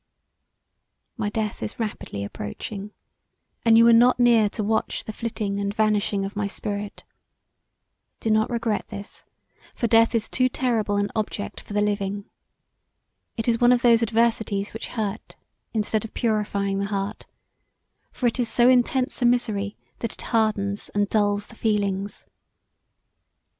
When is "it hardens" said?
20.13-20.89